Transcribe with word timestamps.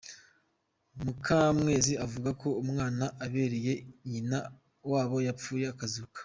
Mukamwezi 1.03 1.93
avuga 2.05 2.27
uko 2.35 2.49
umwana 2.63 3.05
abereye 3.25 3.73
nyina 4.09 4.39
wabo 4.91 5.17
yapfuye 5.27 5.65
akazuka. 5.73 6.19